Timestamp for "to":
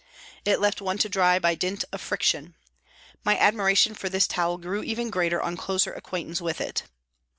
0.97-1.09